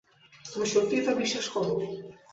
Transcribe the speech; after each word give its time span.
তুমি 0.45 0.65
সত্যিই 0.65 1.03
তা 1.05 1.11
বিশ্বাস 1.13 1.45
করো? 1.49 1.73